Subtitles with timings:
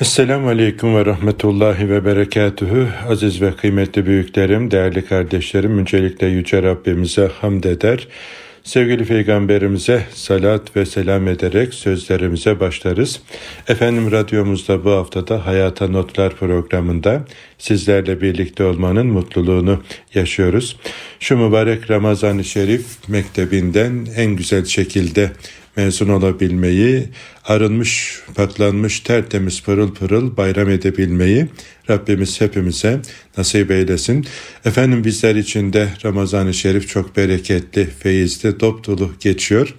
[0.00, 2.88] Esselamu Aleyküm ve Rahmetullahi ve Berekatühü.
[3.08, 8.08] Aziz ve kıymetli büyüklerim, değerli kardeşlerim, öncelikle Yüce Rabbimize hamd eder.
[8.64, 13.20] Sevgili Peygamberimize salat ve selam ederek sözlerimize başlarız.
[13.68, 17.24] Efendim radyomuzda bu haftada Hayata Notlar programında
[17.58, 19.82] sizlerle birlikte olmanın mutluluğunu
[20.14, 20.76] yaşıyoruz.
[21.20, 25.30] Şu mübarek Ramazan-ı Şerif mektebinden en güzel şekilde
[25.76, 27.08] mezun olabilmeyi,
[27.44, 31.48] arınmış, paklanmış, tertemiz, pırıl pırıl bayram edebilmeyi
[31.90, 33.00] Rabbimiz hepimize
[33.38, 34.26] nasip eylesin.
[34.64, 39.74] Efendim bizler için de Ramazan-ı Şerif çok bereketli, feyizli, dop dolu geçiyor.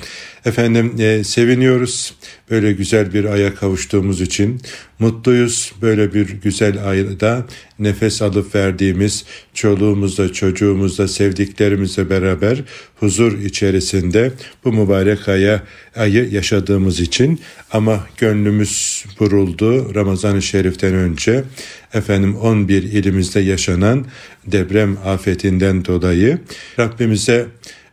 [0.45, 2.13] Efendim e, seviniyoruz
[2.51, 4.61] böyle güzel bir aya kavuştuğumuz için.
[4.99, 7.45] Mutluyuz böyle bir güzel ayda
[7.79, 12.63] nefes alıp verdiğimiz çoluğumuzla, çocuğumuzla, sevdiklerimizle beraber
[12.99, 14.31] huzur içerisinde
[14.65, 15.63] bu mübarek aya,
[15.95, 17.41] ayı yaşadığımız için
[17.71, 21.43] ama gönlümüz buruldu Ramazan-ı Şerif'ten önce
[21.93, 24.05] efendim 11 ilimizde yaşanan
[24.45, 26.39] deprem afetinden dolayı
[26.79, 27.47] Rabbimize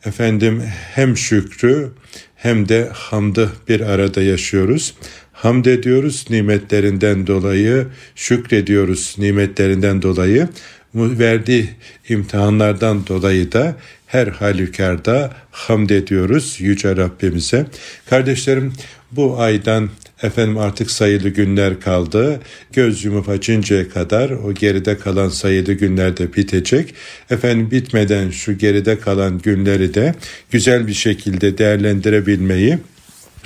[0.05, 0.63] efendim
[0.95, 1.91] hem şükrü
[2.39, 4.95] hem de hamdı bir arada yaşıyoruz.
[5.33, 10.49] Hamd ediyoruz nimetlerinden dolayı, şükrediyoruz nimetlerinden dolayı,
[10.95, 11.69] verdiği
[12.09, 17.67] imtihanlardan dolayı da her halükarda hamd ediyoruz Yüce Rabbimize.
[18.11, 18.73] Kardeşlerim
[19.13, 19.91] bu aydan
[20.23, 22.41] efendim artık sayılı günler kaldı.
[22.73, 26.95] Göz yumup açıncaya kadar o geride kalan sayılı günler de bitecek.
[27.31, 30.15] Efendim bitmeden şu geride kalan günleri de
[30.51, 32.79] güzel bir şekilde değerlendirebilmeyi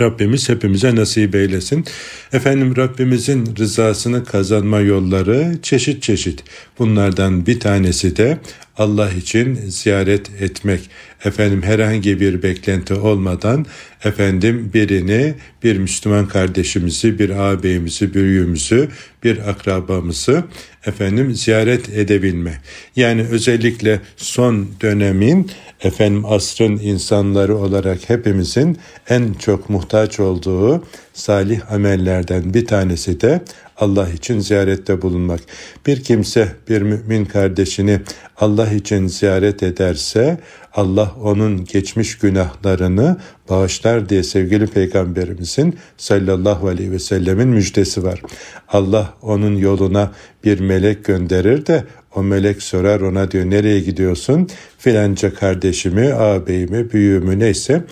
[0.00, 1.84] Rabbimiz hepimize nasip eylesin.
[2.32, 6.44] Efendim Rabbimizin rızasını kazanma yolları çeşit çeşit.
[6.78, 8.38] Bunlardan bir tanesi de
[8.78, 10.90] Allah için ziyaret etmek.
[11.24, 13.66] Efendim herhangi bir beklenti olmadan
[14.04, 18.88] efendim birini, bir Müslüman kardeşimizi, bir ağabeyimizi, büyüğümüzü,
[19.24, 20.44] bir akrabamızı
[20.86, 22.60] efendim ziyaret edebilme.
[22.96, 32.54] Yani özellikle son dönemin efendim asrın insanları olarak hepimizin en çok muhtaç olduğu salih amellerden
[32.54, 33.40] bir tanesi de
[33.82, 35.40] Allah için ziyarette bulunmak.
[35.86, 38.00] Bir kimse bir mümin kardeşini
[38.36, 40.38] Allah için ziyaret ederse
[40.74, 43.16] Allah onun geçmiş günahlarını
[43.50, 48.22] bağışlar diye sevgili peygamberimizin sallallahu aleyhi ve sellemin müjdesi var.
[48.68, 50.12] Allah onun yoluna
[50.44, 54.48] bir melek gönderir de o melek sorar ona diyor nereye gidiyorsun?
[54.78, 57.84] Filanca kardeşimi, ağabeyimi, büyüğümü neyse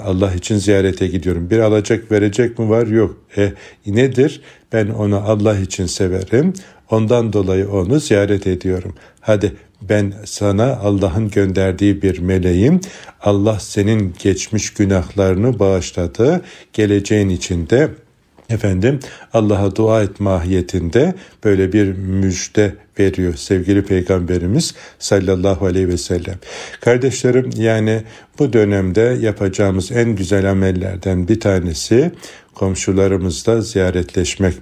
[0.00, 1.50] Allah için ziyarete gidiyorum.
[1.50, 2.86] Bir alacak verecek mi var?
[2.86, 3.16] Yok.
[3.36, 3.52] E
[3.86, 4.40] nedir?
[4.72, 6.52] Ben onu Allah için severim.
[6.90, 8.94] Ondan dolayı onu ziyaret ediyorum.
[9.20, 9.52] Hadi
[9.82, 12.80] ben sana Allah'ın gönderdiği bir meleğim.
[13.20, 16.42] Allah senin geçmiş günahlarını bağışladı.
[16.72, 17.90] Geleceğin içinde
[18.50, 19.00] efendim
[19.32, 26.38] Allah'a dua et mahiyetinde böyle bir müjde veriyor sevgili peygamberimiz sallallahu aleyhi ve sellem.
[26.80, 28.02] Kardeşlerim yani
[28.38, 32.12] bu dönemde yapacağımız en güzel amellerden bir tanesi
[32.54, 34.54] komşularımızla ziyaretleşmek.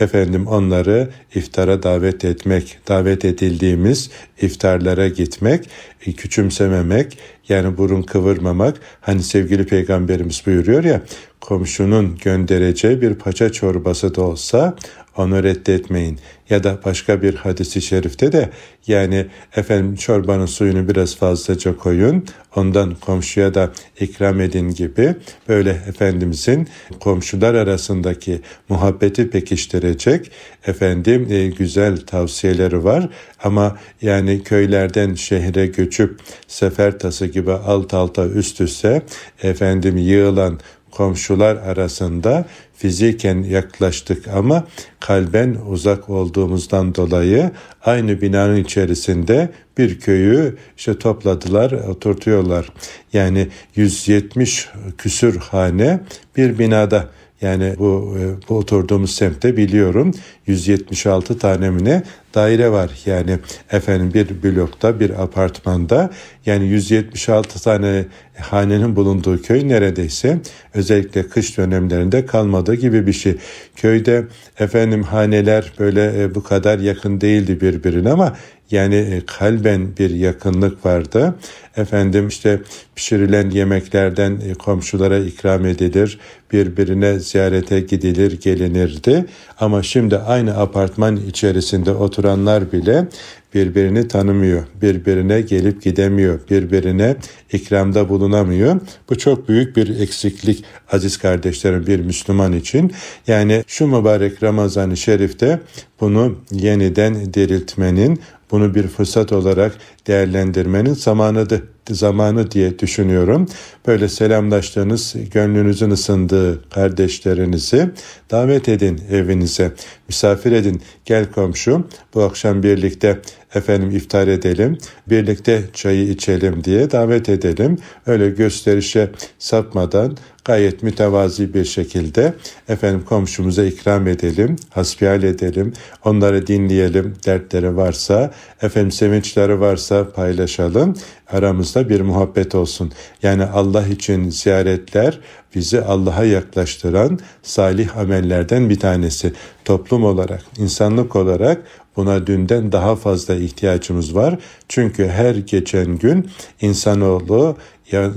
[0.00, 4.10] Efendim onları iftara davet etmek, davet edildiğimiz
[4.40, 5.70] iftarlara gitmek,
[6.06, 8.76] e, küçümsememek, yani burun kıvırmamak.
[9.00, 11.02] Hani sevgili peygamberimiz buyuruyor ya,
[11.40, 14.76] komşunun göndereceği bir paça çorbası da olsa
[15.16, 16.18] onu reddetmeyin.
[16.50, 18.50] Ya da başka bir hadisi şerifte de
[18.86, 19.26] yani
[19.56, 22.24] efendim çorbanın suyunu biraz fazlaca koyun,
[22.58, 23.70] ondan komşuya da
[24.00, 25.14] ikram edin gibi
[25.48, 26.68] böyle Efendimizin
[27.00, 30.30] komşular arasındaki muhabbeti pekiştirecek
[30.66, 33.08] efendim e, güzel tavsiyeleri var.
[33.42, 39.02] Ama yani köylerden şehre göçüp sefer tası gibi alt alta üst üste
[39.42, 40.58] efendim yığılan
[40.98, 42.44] komşular arasında
[42.76, 44.66] fiziken yaklaştık ama
[45.00, 47.50] kalben uzak olduğumuzdan dolayı
[47.84, 52.72] aynı binanın içerisinde bir köyü işte topladılar, oturtuyorlar.
[53.12, 56.00] Yani 170 küsür hane
[56.36, 57.08] bir binada
[57.40, 60.14] yani bu, e, bu oturduğumuz semtte biliyorum
[60.46, 62.02] 176 tane mi ne
[62.34, 62.90] daire var.
[63.06, 63.38] Yani
[63.72, 66.10] efendim bir blokta bir apartmanda
[66.46, 68.04] yani 176 tane
[68.40, 70.38] hanenin bulunduğu köy neredeyse
[70.74, 73.36] özellikle kış dönemlerinde kalmadı gibi bir şey.
[73.76, 74.24] Köyde
[74.58, 78.36] efendim haneler böyle e, bu kadar yakın değildi birbirine ama
[78.70, 81.34] yani e, kalben bir yakınlık vardı.
[81.76, 82.60] Efendim işte
[82.96, 86.18] pişirilen yemeklerden e, komşulara ikram edilir,
[86.52, 89.26] birbirine ziyarete gidilir, gelinirdi.
[89.60, 93.08] Ama şimdi aynı apartman içerisinde oturanlar bile
[93.54, 97.16] birbirini tanımıyor, birbirine gelip gidemiyor, birbirine
[97.52, 98.80] ikramda bulunamıyor.
[99.10, 102.92] Bu çok büyük bir eksiklik aziz kardeşlerim bir Müslüman için.
[103.26, 105.60] Yani şu mübarek Ramazan-ı Şerif'te
[106.00, 108.20] bunu yeniden diriltmenin,
[108.50, 111.62] bunu bir fırsat olarak değerlendirmenin zamanıdır
[111.94, 113.46] zamanı diye düşünüyorum.
[113.86, 117.90] Böyle selamlaştığınız, gönlünüzün ısındığı kardeşlerinizi
[118.30, 119.72] davet edin evinize.
[120.08, 120.82] Misafir edin.
[121.04, 123.18] Gel komşu bu akşam birlikte
[123.54, 124.78] efendim iftar edelim.
[125.06, 127.78] Birlikte çayı içelim diye davet edelim.
[128.06, 132.34] Öyle gösterişe sapmadan gayet mütevazi bir şekilde
[132.68, 135.72] efendim komşumuza ikram edelim, hasbihal edelim,
[136.04, 138.30] onları dinleyelim, dertleri varsa,
[138.62, 140.96] efendim sevinçleri varsa paylaşalım,
[141.32, 142.92] aramızda bir muhabbet olsun.
[143.22, 145.20] Yani Allah için ziyaretler
[145.54, 149.32] bizi Allah'a yaklaştıran salih amellerden bir tanesi.
[149.64, 151.62] Toplum olarak, insanlık olarak
[151.98, 154.38] buna dünden daha fazla ihtiyacımız var.
[154.68, 156.30] Çünkü her geçen gün
[156.60, 157.56] insanoğlu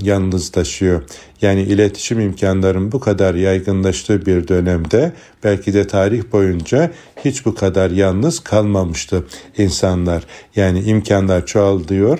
[0.02, 1.02] yalnızlaşıyor.
[1.42, 5.12] Yani iletişim imkanlarının bu kadar yaygınlaştığı bir dönemde
[5.44, 6.90] belki de tarih boyunca
[7.24, 9.24] hiç bu kadar yalnız kalmamıştı
[9.58, 10.24] insanlar.
[10.56, 12.18] Yani imkanlar çoğalıyor,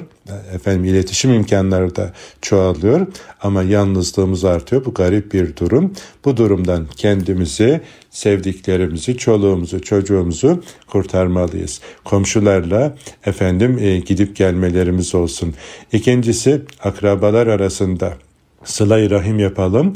[0.55, 2.13] efendim iletişim imkanları da
[2.43, 3.07] çoğalıyor
[3.43, 4.85] ama yalnızlığımız artıyor.
[4.85, 5.93] Bu garip bir durum.
[6.25, 7.81] Bu durumdan kendimizi,
[8.11, 11.81] sevdiklerimizi, çoluğumuzu, çocuğumuzu kurtarmalıyız.
[12.05, 12.95] Komşularla
[13.27, 15.55] efendim e, gidip gelmelerimiz olsun.
[15.93, 18.15] İkincisi akrabalar arasında
[18.65, 19.93] sıla rahim yapalım.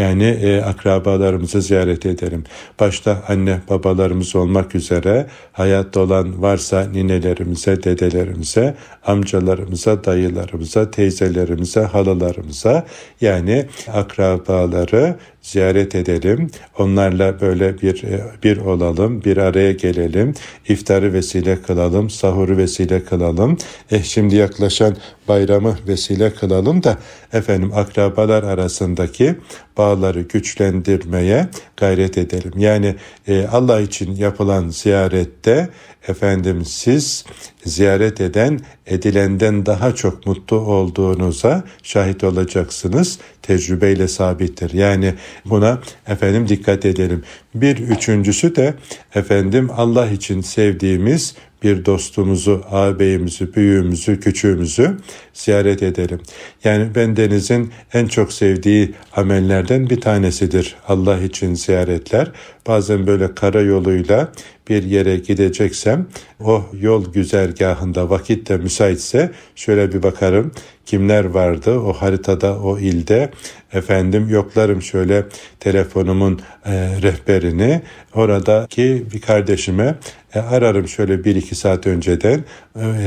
[0.00, 2.44] Yani e, akrabalarımızı ziyaret edelim.
[2.80, 8.74] Başta anne babalarımız olmak üzere hayatta olan varsa ninelerimize, dedelerimize,
[9.06, 12.86] amcalarımıza, dayılarımıza, teyzelerimize, halalarımıza
[13.20, 16.50] yani akrabaları ziyaret edelim.
[16.78, 18.04] Onlarla böyle bir
[18.42, 20.34] bir olalım, bir araya gelelim.
[20.68, 23.58] İftarı vesile kılalım, sahuru vesile kılalım.
[23.90, 24.96] Eh şimdi yaklaşan
[25.28, 26.98] bayramı vesile kılalım da
[27.32, 29.34] efendim akrabalar arasındaki
[29.78, 31.48] bağları güçlendirmeye
[31.80, 32.52] gayret edelim.
[32.56, 32.94] Yani
[33.28, 35.68] e, Allah için yapılan ziyarette
[36.08, 37.24] efendim siz
[37.64, 43.18] ziyaret eden edilenden daha çok mutlu olduğunuza şahit olacaksınız.
[43.42, 44.72] Tecrübeyle sabittir.
[44.72, 47.22] Yani buna efendim dikkat edelim.
[47.54, 48.74] Bir üçüncüsü de
[49.14, 54.96] efendim Allah için sevdiğimiz bir dostumuzu, ağabeyimizi, büyüğümüzü, küçüğümüzü
[55.34, 56.20] ziyaret edelim.
[56.64, 62.32] Yani bendenizin en çok sevdiği amellerden bir tanesidir Allah için ziyaretler.
[62.66, 64.32] Bazen böyle karayoluyla
[64.68, 66.06] bir yere gideceksem
[66.40, 70.52] o yol güzergahında vakit de müsaitse şöyle bir bakarım.
[70.86, 73.30] Kimler vardı o haritada o ilde?
[73.72, 75.24] Efendim yoklarım şöyle
[75.60, 76.72] telefonumun e,
[77.02, 77.82] rehberini.
[78.14, 79.94] Oradaki bir kardeşime
[80.34, 82.44] e, ararım şöyle bir iki saat önceden.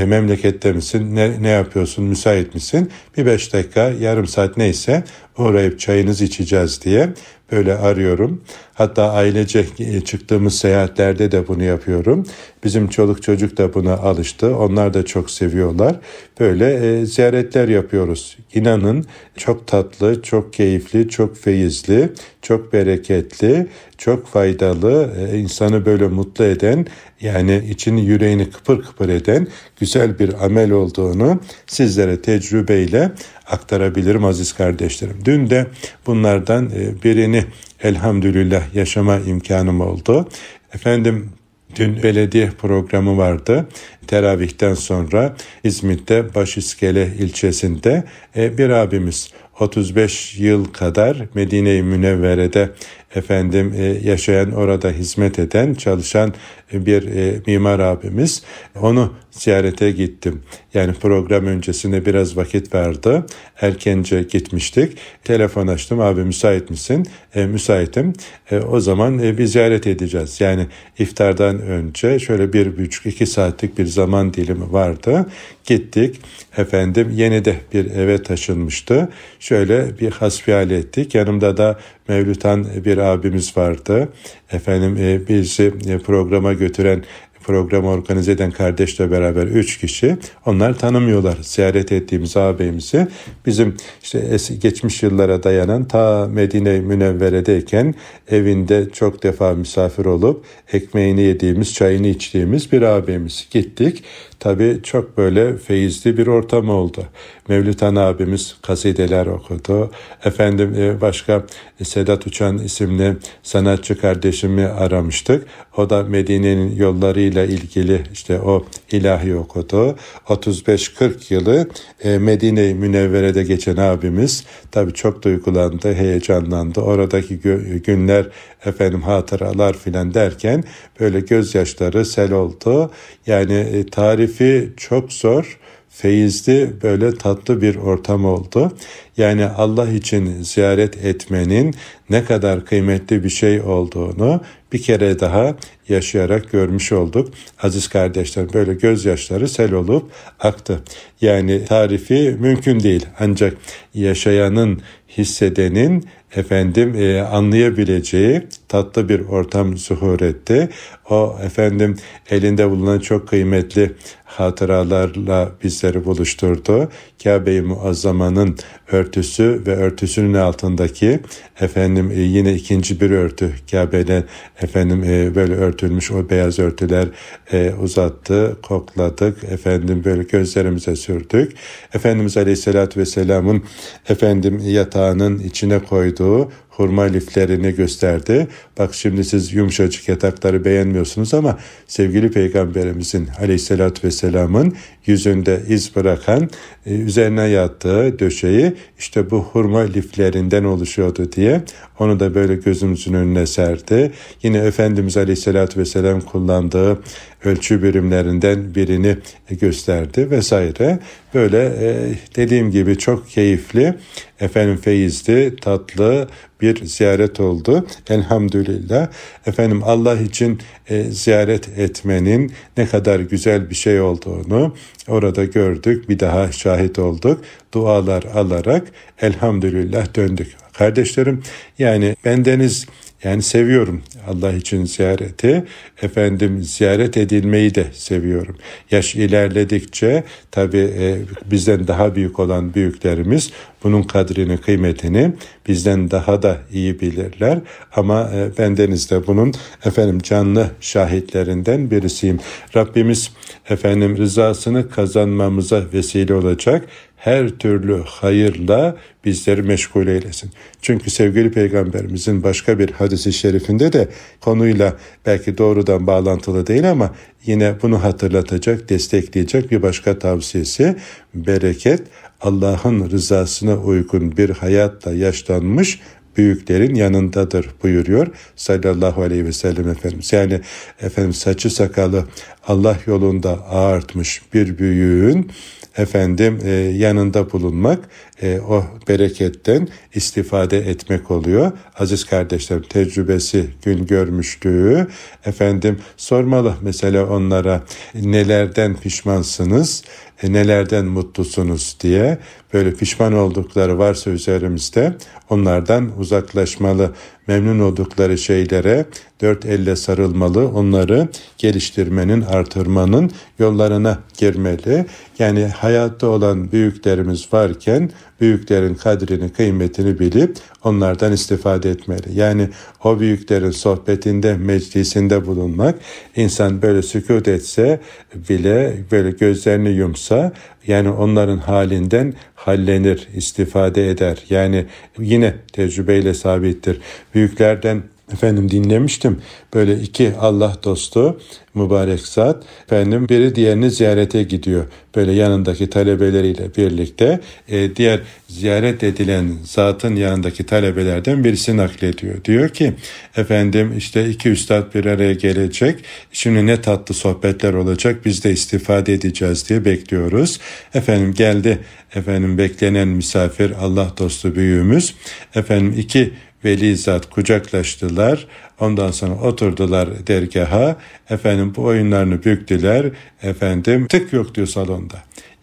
[0.00, 1.16] E, memlekette misin?
[1.16, 2.04] Ne, ne yapıyorsun?
[2.04, 2.90] Müsait misin?
[3.16, 5.04] Bir beş dakika yarım saat neyse
[5.38, 7.08] uğrayıp çayınızı içeceğiz diye
[7.52, 8.42] böyle arıyorum.
[8.74, 9.66] Hatta ailece
[10.04, 12.26] çıktığımız seyahatlerde de bunu yapıyorum.
[12.64, 14.56] Bizim çoluk çocuk da buna alıştı.
[14.56, 15.96] Onlar da çok seviyorlar.
[16.40, 18.36] Böyle e, ziyaretler yapıyoruz.
[18.54, 19.04] İnanın
[19.36, 23.66] çok tatlı, çok keyifli, çok feyizli, çok bereketli,
[23.98, 26.86] çok faydalı, e, insanı böyle mutlu eden,
[27.20, 29.46] yani içini yüreğini kıpır kıpır eden
[29.80, 33.12] güzel bir amel olduğunu sizlere tecrübeyle
[33.46, 35.16] aktarabilirim aziz kardeşlerim.
[35.24, 35.66] Dün de
[36.06, 37.44] bunlardan e, birini
[37.82, 40.28] elhamdülillah yaşama imkanım oldu.
[40.74, 41.30] Efendim
[41.76, 43.68] Dün belediye programı vardı.
[44.06, 48.04] Teravihten sonra İzmit'te Başiskele ilçesinde
[48.36, 52.70] e, bir abimiz 35 yıl kadar Medine-i Münevvere'de
[53.14, 56.34] efendim e, yaşayan orada hizmet eden çalışan
[56.72, 58.42] bir e, mimar abimiz
[58.80, 60.42] onu ziyarete gittim.
[60.74, 63.22] Yani program öncesinde biraz vakit verdi.
[63.60, 64.98] Erkence gitmiştik.
[65.24, 66.00] Telefon açtım.
[66.00, 67.06] Abi müsait misin?
[67.34, 68.12] E, müsaitim.
[68.50, 70.40] E, o zaman e, bir ziyaret edeceğiz.
[70.40, 70.66] Yani
[70.98, 75.26] iftardan önce şöyle bir buçuk iki saatlik bir zaman dilimi vardı.
[75.64, 76.20] Gittik.
[76.56, 79.08] Efendim yeni de bir eve taşınmıştı.
[79.40, 81.14] Şöyle bir hasbihal ettik.
[81.14, 81.78] Yanımda da
[82.08, 84.08] Mevlütan bir abimiz vardı.
[84.52, 87.04] Efendim e, bizi e, programa götüren
[87.44, 90.16] programı organize eden kardeşle beraber üç kişi.
[90.46, 93.06] Onlar tanımıyorlar ziyaret ettiğimiz ağabeyimizi.
[93.46, 97.94] Bizim işte eski, geçmiş yıllara dayanan ta Medine Münevvere'deyken
[98.28, 103.48] evinde çok defa misafir olup ekmeğini yediğimiz, çayını içtiğimiz bir ağabeyimiz.
[103.50, 104.04] Gittik.
[104.44, 107.04] Tabii çok böyle feyizli bir ortam oldu.
[107.48, 109.90] Mevlüt Han abimiz kasideler okudu.
[110.24, 111.46] Efendim e, başka
[111.82, 115.46] Sedat Uçan isimli sanatçı kardeşimi aramıştık.
[115.76, 119.96] O da Medine'nin yollarıyla hayatıyla ilgili işte o ilahi okudu.
[120.26, 121.68] 35-40 yılı
[122.04, 126.80] e, Medine-i Münevvere'de geçen abimiz tabi çok duygulandı, heyecanlandı.
[126.80, 127.38] Oradaki
[127.84, 128.26] günler
[128.64, 130.64] efendim hatıralar filan derken
[131.00, 132.90] böyle gözyaşları sel oldu.
[133.26, 135.58] Yani e, tarifi çok zor
[135.94, 138.72] feyizli böyle tatlı bir ortam oldu.
[139.16, 141.74] Yani Allah için ziyaret etmenin
[142.10, 144.40] ne kadar kıymetli bir şey olduğunu
[144.72, 145.54] bir kere daha
[145.88, 147.28] yaşayarak görmüş olduk.
[147.62, 150.10] Aziz kardeşlerim böyle gözyaşları sel olup
[150.40, 150.80] aktı.
[151.20, 153.56] Yani tarifi mümkün değil ancak
[153.94, 154.82] yaşayanın
[155.18, 156.04] hissedenin
[156.36, 160.68] efendim e, anlayabileceği tatlı bir ortam zuhur etti.
[161.10, 161.96] O efendim
[162.30, 163.92] elinde bulunan çok kıymetli
[164.24, 166.88] hatıralarla bizleri buluşturdu.
[167.24, 168.56] Kabe-i Muazzama'nın
[168.92, 171.20] örtüsü ve örtüsünün altındaki
[171.60, 174.24] efendim e, yine ikinci bir örtü Kabe'de
[174.62, 177.08] efendim e, böyle örtülmüş o beyaz örtüler
[177.52, 181.52] e, uzattı, kokladık, efendim böyle gözlerimize sürdük.
[181.94, 183.62] Efendimiz Aleyhisselatü Vesselam'ın
[184.08, 185.78] efendim yatağının içine
[186.24, 188.48] koyduğu hurma liflerini gösterdi.
[188.78, 194.74] Bak şimdi siz yumuşacık yatakları beğenmiyorsunuz ama sevgili Peygamberimizin aleyhissalatü vesselamın
[195.06, 196.50] yüzünde iz bırakan
[196.86, 201.62] e, üzerine yattığı döşeyi işte bu hurma liflerinden oluşuyordu diye
[201.98, 204.12] onu da böyle gözümüzün önüne serdi.
[204.42, 206.98] Yine Efendimiz Aleyhisselatü Vesselam kullandığı
[207.44, 209.16] ölçü birimlerinden birini
[209.50, 210.98] gösterdi vesaire.
[211.34, 213.94] Böyle e, dediğim gibi çok keyifli,
[214.40, 216.28] efendim feyizli, tatlı
[216.60, 217.86] bir ziyaret oldu.
[218.08, 219.08] Elhamdülillah.
[219.46, 224.74] Efendim Allah için e, ziyaret etmenin ne kadar güzel bir şey olduğunu
[225.08, 226.08] orada gördük.
[226.08, 227.44] Bir daha şahit olduk.
[227.74, 228.86] Dualar alarak
[229.20, 230.56] elhamdülillah döndük.
[230.72, 231.42] Kardeşlerim
[231.78, 232.86] yani bendeniz
[233.24, 235.64] yani seviyorum Allah için ziyareti.
[236.02, 238.56] Efendim ziyaret edilmeyi de seviyorum.
[238.90, 241.18] Yaş ilerledikçe tabi e,
[241.50, 243.52] bizden daha büyük olan büyüklerimiz
[243.84, 245.32] bunun kadrini, kıymetini
[245.68, 247.58] bizden daha da iyi bilirler.
[247.92, 249.52] Ama e, bendeniz de bunun
[249.84, 252.40] efendim canlı şahitlerinden birisiyim.
[252.76, 253.32] Rabbimiz
[253.68, 256.88] efendim rızasını kazanmamıza vesile olacak
[257.24, 260.50] her türlü hayırla bizleri meşgul eylesin.
[260.82, 264.08] Çünkü sevgili peygamberimizin başka bir hadisi şerifinde de
[264.40, 267.14] konuyla belki doğrudan bağlantılı değil ama
[267.46, 270.96] yine bunu hatırlatacak, destekleyecek bir başka tavsiyesi
[271.34, 272.02] bereket
[272.40, 276.00] Allah'ın rızasına uygun bir hayatla yaşlanmış
[276.36, 278.26] büyüklerin yanındadır buyuruyor
[278.56, 280.32] sallallahu aleyhi ve sellem Efendimiz.
[280.32, 280.60] Yani
[281.00, 282.24] efendim saçı sakalı
[282.66, 285.50] Allah yolunda ağartmış bir büyüğün
[285.96, 287.98] efendim e, yanında bulunmak
[288.42, 291.72] e, o bereketten istifade etmek oluyor.
[291.98, 295.06] Aziz kardeşlerim tecrübesi, gün görmüşlüğü
[295.44, 297.82] efendim sormalı mesela onlara
[298.14, 300.04] nelerden pişmansınız,
[300.42, 302.38] e, nelerden mutlusunuz diye
[302.72, 305.16] böyle pişman oldukları varsa üzerimizde
[305.50, 307.14] onlardan uzaklaşmalı,
[307.46, 309.06] memnun oldukları şeylere
[309.40, 315.06] dört elle sarılmalı, onları geliştirmenin, artırmanın yollarına girmeli.
[315.38, 318.10] Yani hayatta olan büyüklerimiz varken
[318.44, 322.38] büyüklerin kadrini, kıymetini bilip onlardan istifade etmeli.
[322.38, 322.68] Yani
[323.04, 325.94] o büyüklerin sohbetinde, meclisinde bulunmak,
[326.36, 328.00] insan böyle sükut etse
[328.48, 330.52] bile, böyle gözlerini yumsa,
[330.86, 334.44] yani onların halinden hallenir, istifade eder.
[334.50, 334.86] Yani
[335.18, 337.00] yine tecrübeyle sabittir.
[337.34, 339.40] Büyüklerden Efendim dinlemiştim.
[339.74, 341.40] Böyle iki Allah dostu
[341.74, 342.64] mübarek zat.
[342.84, 344.84] Efendim biri diğerini ziyarete gidiyor.
[345.16, 347.40] Böyle yanındaki talebeleriyle birlikte.
[347.68, 352.44] E, diğer ziyaret edilen zatın yanındaki talebelerden birisi naklediyor.
[352.44, 352.92] Diyor ki
[353.36, 356.04] efendim işte iki üstad bir araya gelecek.
[356.32, 360.60] Şimdi ne tatlı sohbetler olacak biz de istifade edeceğiz diye bekliyoruz.
[360.94, 361.78] Efendim geldi.
[362.14, 365.14] Efendim beklenen misafir Allah dostu büyüğümüz.
[365.54, 366.32] Efendim iki
[366.64, 368.46] veli zat kucaklaştılar.
[368.80, 370.96] Ondan sonra oturdular dergaha.
[371.30, 373.10] Efendim bu oyunlarını büktüler.
[373.42, 375.16] Efendim tık yok diyor salonda.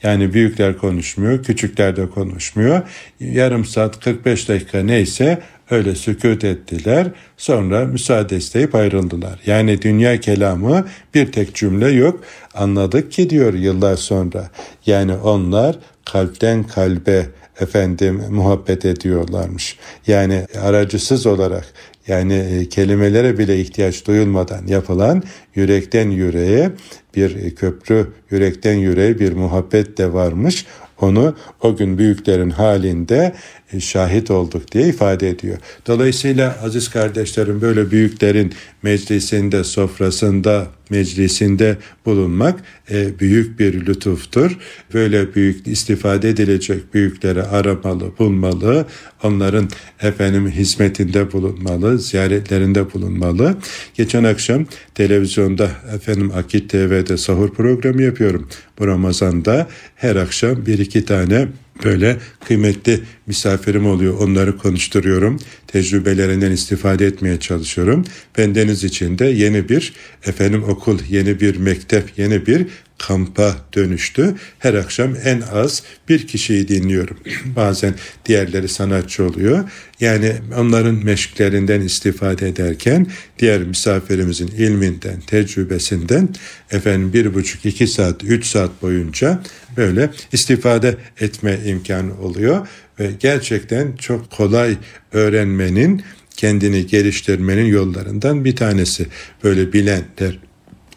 [0.04, 2.82] Yani büyükler konuşmuyor, küçükler de konuşmuyor.
[3.20, 5.42] Yarım saat 45 dakika neyse
[5.72, 7.08] öyle sükut ettiler.
[7.38, 9.40] Sonra müsaade isteyip ayrıldılar.
[9.46, 12.24] Yani dünya kelamı bir tek cümle yok.
[12.54, 14.50] Anladık ki diyor yıllar sonra.
[14.86, 17.26] Yani onlar kalpten kalbe
[17.62, 19.78] efendim muhabbet ediyorlarmış.
[20.08, 21.66] Yani aracısız olarak
[22.08, 25.24] yani e, kelimelere bile ihtiyaç duyulmadan yapılan
[25.56, 26.72] yürekten yüreğe
[27.16, 30.66] bir köprü, yürekten yüreğe bir muhabbet de varmış.
[31.02, 33.34] Onu o gün büyüklerin halinde e,
[33.80, 35.58] şahit olduk diye ifade ediyor.
[35.88, 42.60] Dolayısıyla aziz kardeşlerim böyle büyüklerin meclisinde, sofrasında, meclisinde bulunmak
[42.92, 44.58] e, büyük bir lütuftur.
[44.94, 48.86] Böyle büyük istifade edilecek büyükleri aramalı, bulmalı,
[49.24, 49.70] onların
[50.02, 53.58] efendim hizmetinde bulunmalı, ziyaretlerinde bulunmalı.
[53.94, 58.48] Geçen akşam televizyonda efendim Akit TV'de sahur programı yapıyorum.
[58.80, 61.48] Bu Ramazan'da her akşam bir iki tane
[61.84, 64.20] böyle kıymetli misafirim oluyor.
[64.20, 65.40] Onları konuşturuyorum.
[65.68, 68.06] Tecrübelerinden istifade etmeye çalışıyorum.
[68.38, 69.94] Bendeniz için de yeni bir
[70.26, 72.68] efendim okul, yeni bir mektep, yeni bir
[73.08, 74.36] kampa dönüştü.
[74.60, 77.18] Her akşam en az bir kişiyi dinliyorum.
[77.46, 77.94] Bazen
[78.26, 79.64] diğerleri sanatçı oluyor.
[80.00, 83.08] Yani onların meşklerinden istifade ederken
[83.40, 86.30] diğer misafirimizin ilminden, tecrübesinden
[86.72, 89.40] efendim bir buçuk, iki saat, üç saat boyunca
[89.78, 92.68] böyle istifade etme imkanı oluyor.
[93.00, 94.78] Ve gerçekten çok kolay
[95.12, 96.04] öğrenmenin,
[96.38, 99.08] kendini geliştirmenin yollarından bir tanesi.
[99.44, 100.40] Böyle bilenler,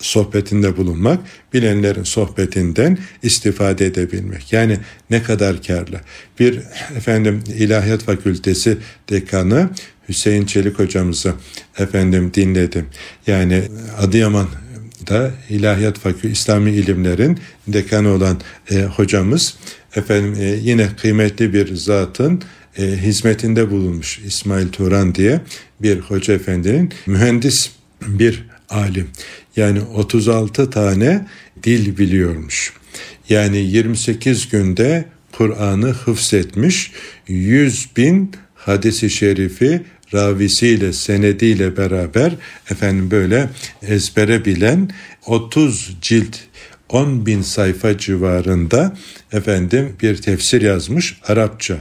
[0.04, 1.20] sohbetinde bulunmak,
[1.52, 4.52] bilenlerin sohbetinden istifade edebilmek.
[4.52, 4.78] Yani
[5.11, 6.00] ne kadar karlı.
[6.40, 6.61] Bir
[6.96, 8.78] efendim İlahiyat Fakültesi
[9.11, 9.70] dekanı
[10.08, 11.32] Hüseyin Çelik hocamızı
[11.78, 12.87] efendim dinledim.
[13.26, 13.62] Yani
[13.99, 14.49] Adıyaman
[15.06, 19.56] da İlahiyat Fakültesi İslami ilimlerin dekanı olan e, hocamız
[19.96, 22.42] efendim e, yine kıymetli bir zatın
[22.78, 25.40] e, hizmetinde bulunmuş İsmail Turan diye
[25.82, 27.70] bir hoca efendinin mühendis
[28.06, 29.08] bir alim.
[29.56, 31.26] Yani 36 tane
[31.62, 32.73] dil biliyormuş.
[33.28, 36.92] Yani 28 günde Kur'an'ı hıfzetmiş.
[37.28, 39.82] 100 bin hadisi şerifi
[40.14, 42.32] ravisiyle, senediyle beraber
[42.70, 43.50] efendim böyle
[43.82, 44.90] ezbere bilen
[45.26, 46.37] 30 cilt
[46.88, 48.96] 10 bin sayfa civarında
[49.32, 51.76] efendim bir tefsir yazmış Arapça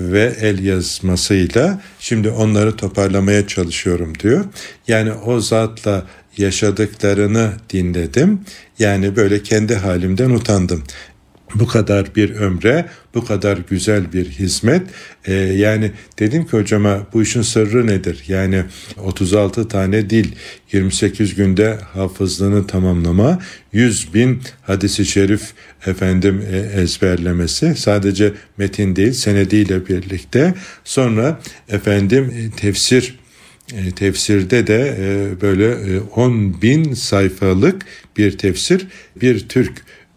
[0.00, 4.44] ve el yazmasıyla şimdi onları toparlamaya çalışıyorum diyor.
[4.88, 6.06] Yani o zatla
[6.38, 8.40] yaşadıklarını dinledim.
[8.78, 10.84] Yani böyle kendi halimden utandım
[11.54, 14.82] bu kadar bir ömre, bu kadar güzel bir hizmet.
[15.24, 18.24] Ee, yani dedim ki hocama bu işin sırrı nedir?
[18.28, 18.64] Yani
[18.98, 20.32] 36 tane dil,
[20.72, 23.38] 28 günde hafızlığını tamamlama,
[23.72, 25.42] 100 bin hadisi şerif
[25.86, 27.74] efendim e, ezberlemesi.
[27.74, 30.54] Sadece metin değil, senediyle birlikte.
[30.84, 33.21] Sonra efendim e, tefsir
[33.96, 39.72] tefsirde de e, böyle e, 10 bin sayfalık bir tefsir bir Türk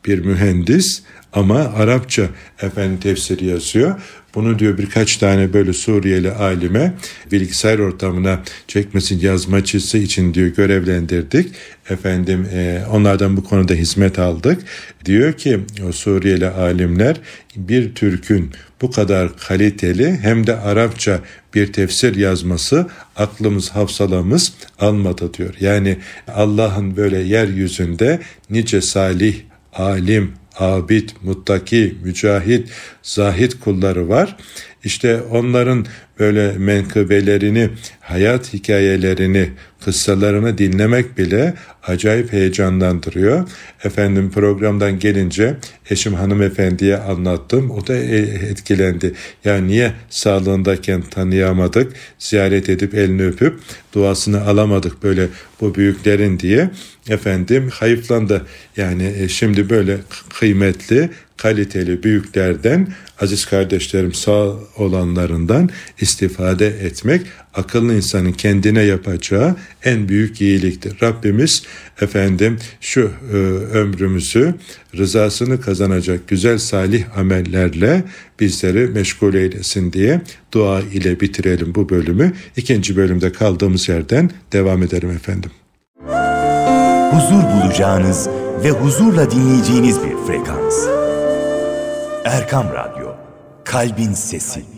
[0.05, 2.29] bir mühendis ama Arapça
[2.61, 4.01] efendim tefsiri yazıyor.
[4.35, 6.93] Bunu diyor birkaç tane böyle Suriyeli alime
[7.31, 11.55] bilgisayar ortamına çekmesin yazmacısı için diyor görevlendirdik.
[11.89, 14.61] Efendim e, onlardan bu konuda hizmet aldık.
[15.05, 17.17] Diyor ki o Suriyeli alimler
[17.55, 21.19] bir Türk'ün bu kadar kaliteli hem de Arapça
[21.53, 25.53] bir tefsir yazması aklımız hafsalamız almadı diyor.
[25.59, 29.35] Yani Allah'ın böyle yeryüzünde nice salih,
[29.73, 32.69] alim, abid, muttaki, mücahit,
[33.03, 34.37] zahit kulları var.
[34.83, 35.85] İşte onların
[36.19, 39.49] böyle menkıbelerini, hayat hikayelerini,
[39.85, 43.49] kıssalarını dinlemek bile acayip heyecanlandırıyor.
[43.83, 45.55] Efendim programdan gelince
[45.89, 47.71] eşim hanımefendiye anlattım.
[47.71, 48.17] O da e,
[48.49, 49.13] etkilendi.
[49.45, 53.59] Ya niye sağlığındayken tanıyamadık, ziyaret edip elini öpüp
[53.93, 55.27] duasını alamadık böyle
[55.61, 56.69] bu büyüklerin diye.
[57.09, 58.45] Efendim hayıflandı.
[58.77, 59.97] Yani e, şimdi böyle
[60.39, 62.87] kıymetli, kaliteli büyüklerden,
[63.21, 65.69] aziz kardeşlerim sağ olanlarından
[66.05, 67.21] istifade etmek
[67.53, 71.01] akıllı insanın kendine yapacağı en büyük iyiliktir.
[71.01, 71.63] Rabbimiz
[72.01, 73.35] efendim şu e,
[73.77, 74.55] ömrümüzü
[74.97, 78.03] rızasını kazanacak güzel salih amellerle
[78.39, 82.33] bizleri meşgul eylesin diye dua ile bitirelim bu bölümü.
[82.57, 85.51] İkinci bölümde kaldığımız yerden devam edelim efendim.
[87.11, 88.27] Huzur bulacağınız
[88.63, 90.75] ve huzurla dinleyeceğiniz bir frekans.
[92.25, 93.15] Erkam Radyo,
[93.63, 94.74] Kalbin Sesi.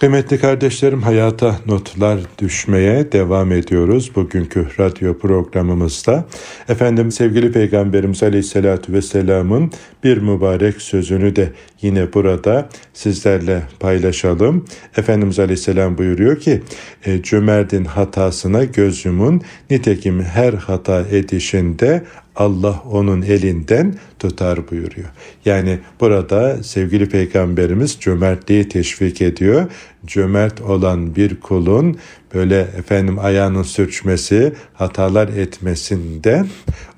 [0.00, 6.24] Kıymetli kardeşlerim hayata notlar düşmeye devam ediyoruz bugünkü radyo programımızda.
[6.68, 9.72] Efendim sevgili Peygamberimiz Aleyhisselatü Vesselam'ın
[10.04, 11.52] bir mübarek sözünü de
[11.82, 14.64] yine burada sizlerle paylaşalım.
[14.96, 16.62] Efendimiz Aleyhisselam buyuruyor ki
[17.04, 22.04] e, cömertin hatasına göz yumun nitekim her hata edişinde
[22.36, 25.08] Allah onun elinden tutar buyuruyor.
[25.44, 29.66] Yani burada sevgili peygamberimiz cömertliği teşvik ediyor.
[30.06, 31.98] Cömert olan bir kulun
[32.34, 36.44] böyle efendim ayağının sürçmesi, hatalar etmesinde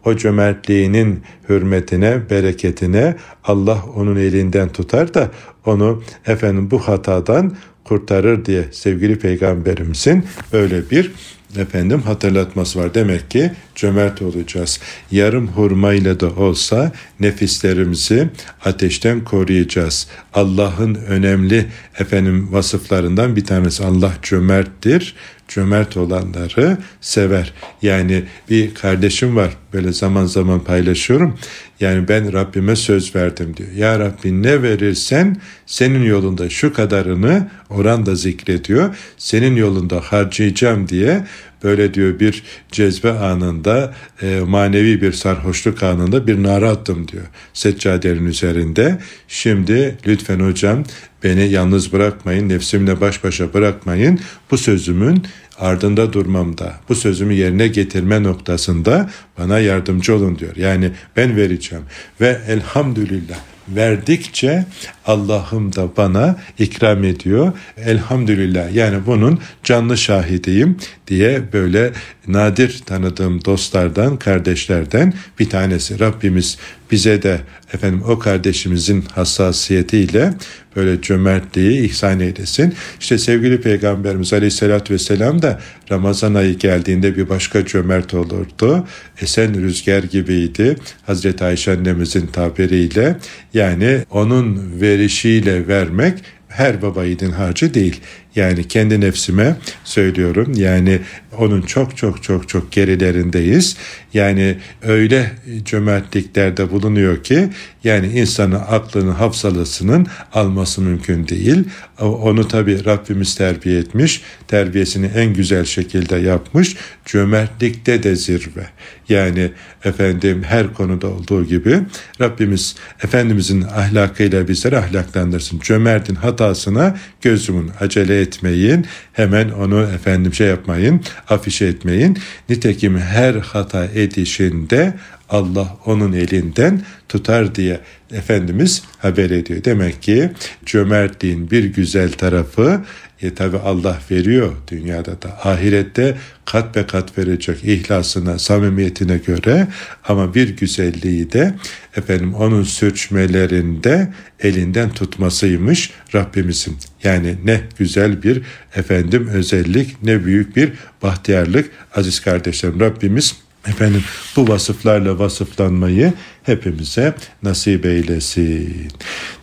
[0.04, 5.30] o cömertliğinin hürmetine, bereketine Allah onun elinden tutar da
[5.66, 11.12] onu efendim bu hatadan kurtarır diye sevgili peygamberimizin böyle bir
[11.56, 12.94] efendim hatırlatması var.
[12.94, 14.80] Demek ki cömert olacağız.
[15.10, 18.28] Yarım hurmayla da olsa nefislerimizi
[18.64, 20.08] ateşten koruyacağız.
[20.34, 21.66] Allah'ın önemli
[21.98, 25.14] efendim vasıflarından bir tanesi Allah cömerttir
[25.48, 27.52] cömert olanları sever.
[27.82, 31.38] Yani bir kardeşim var böyle zaman zaman paylaşıyorum.
[31.80, 33.72] Yani ben Rabbime söz verdim diyor.
[33.72, 38.96] Ya Rabbi ne verirsen senin yolunda şu kadarını oran da zikrediyor.
[39.18, 41.24] Senin yolunda harcayacağım diye
[41.62, 42.42] böyle diyor bir
[42.72, 48.98] cezbe anında e, manevi bir sarhoşluk anında bir nara attım diyor seccadenin üzerinde.
[49.28, 50.84] Şimdi lütfen hocam
[51.24, 55.22] beni yalnız bırakmayın nefsimle baş başa bırakmayın bu sözümün
[55.58, 60.56] ardında durmamda, bu sözümü yerine getirme noktasında bana yardımcı olun diyor.
[60.56, 61.84] Yani ben vereceğim
[62.20, 63.38] ve elhamdülillah
[63.68, 64.66] verdikçe
[65.06, 67.52] Allah'ım da bana ikram ediyor.
[67.76, 71.92] Elhamdülillah yani bunun canlı şahidiyim diye böyle
[72.28, 76.00] nadir tanıdığım dostlardan, kardeşlerden bir tanesi.
[76.00, 76.58] Rabbimiz
[76.90, 77.40] bize de
[77.74, 80.34] efendim o kardeşimizin hassasiyetiyle
[80.76, 82.74] böyle cömertliği ihsan eylesin.
[83.00, 88.86] İşte sevgili Peygamberimiz Aleyhisselatü Vesselam da Ramazan ayı geldiğinde bir başka cömert olurdu.
[89.20, 90.76] Esen rüzgar gibiydi.
[91.06, 93.16] Hazreti Ayşe annemizin tabiriyle
[93.54, 98.00] yani onun verişiyle vermek her baba yiğidin harcı değil.
[98.36, 100.52] Yani kendi nefsime söylüyorum.
[100.56, 101.00] Yani
[101.38, 103.76] onun çok çok çok çok gerilerindeyiz.
[104.14, 105.32] Yani öyle
[105.64, 107.48] cömertliklerde bulunuyor ki
[107.84, 111.64] yani insanın aklını hafsalasının alması mümkün değil.
[112.00, 114.22] Onu tabi Rabbimiz terbiye etmiş.
[114.48, 116.76] Terbiyesini en güzel şekilde yapmış.
[117.04, 118.66] Cömertlikte de zirve.
[119.08, 119.50] Yani
[119.84, 121.78] efendim her konuda olduğu gibi
[122.20, 125.60] Rabbimiz Efendimizin ahlakıyla bizleri ahlaklandırsın.
[125.60, 128.86] Cömertin hatasına gözümün acele etmeyin.
[129.12, 132.18] Hemen onu efendim şey yapmayın, afişe etmeyin.
[132.48, 134.94] Nitekim her hata edişinde
[135.28, 137.80] Allah onun elinden tutar diye
[138.12, 139.64] Efendimiz haber ediyor.
[139.64, 140.30] Demek ki
[140.66, 142.80] cömertliğin bir güzel tarafı
[143.22, 149.68] e tabi Allah veriyor dünyada da ahirette kat be kat verecek ihlasına samimiyetine göre
[150.08, 151.54] ama bir güzelliği de
[151.96, 156.76] efendim onun sürçmelerinde elinden tutmasıymış Rabbimizin.
[157.04, 158.42] Yani ne güzel bir
[158.76, 163.34] efendim özellik ne büyük bir bahtiyarlık aziz kardeşlerim Rabbimiz
[163.68, 164.04] Efendim
[164.36, 168.88] bu vasıflarla vasıflanmayı hepimize nasip eylesin.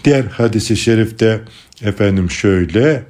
[0.05, 1.41] Diğer hadisi şerifte
[1.81, 3.03] efendim şöyle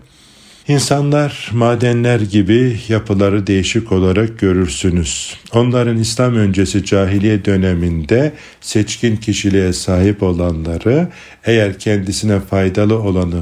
[0.67, 5.37] İnsanlar madenler gibi yapıları değişik olarak görürsünüz.
[5.53, 11.07] Onların İslam öncesi cahiliye döneminde seçkin kişiliğe sahip olanları
[11.45, 13.41] eğer kendisine faydalı olanı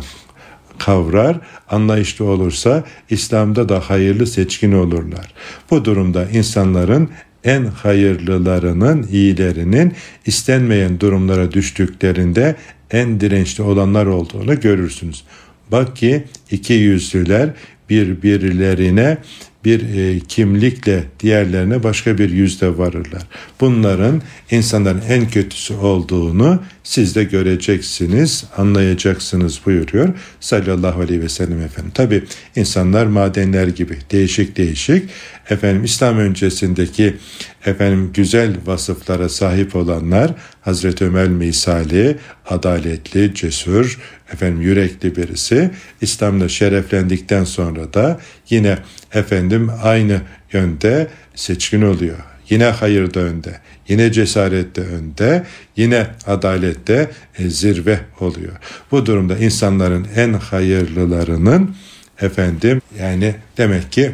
[0.79, 5.34] kavrar, anlayışlı olursa İslam'da da hayırlı seçkin olurlar.
[5.71, 7.10] Bu durumda insanların
[7.43, 9.93] en hayırlılarının, iyilerinin
[10.25, 12.55] istenmeyen durumlara düştüklerinde
[12.91, 15.23] en dirençli olanlar olduğunu görürsünüz.
[15.71, 17.49] Bak ki iki yüzlüler
[17.89, 19.17] birbirlerine
[19.65, 23.21] bir e, kimlikle diğerlerine başka bir yüzde varırlar.
[23.62, 31.91] Bunların insanların en kötüsü olduğunu siz de göreceksiniz, anlayacaksınız buyuruyor sallallahu aleyhi ve sellem efendim.
[31.93, 32.23] Tabi
[32.55, 35.10] insanlar madenler gibi değişik değişik
[35.49, 37.17] efendim İslam öncesindeki
[37.65, 42.17] efendim güzel vasıflara sahip olanlar Hazreti Ömer misali
[42.49, 43.99] adaletli, cesur,
[44.34, 48.77] efendim yürekli birisi İslam'da şereflendikten sonra da yine
[49.13, 50.21] efendim aynı
[50.54, 52.17] yönde seçkin oluyor.
[52.49, 55.43] Yine hayırda önde, yine cesarette önde,
[55.77, 58.54] yine adalette e, zirve oluyor.
[58.91, 61.75] Bu durumda insanların en hayırlılarının
[62.21, 64.12] efendim yani demek ki